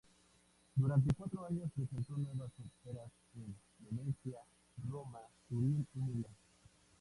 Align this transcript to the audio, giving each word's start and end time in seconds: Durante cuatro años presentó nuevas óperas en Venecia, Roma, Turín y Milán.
Durante 0.73 1.13
cuatro 1.13 1.45
años 1.45 1.69
presentó 1.75 2.17
nuevas 2.17 2.51
óperas 2.81 3.11
en 3.35 3.55
Venecia, 3.77 4.39
Roma, 4.89 5.19
Turín 5.47 5.85
y 5.93 5.99
Milán. 5.99 6.35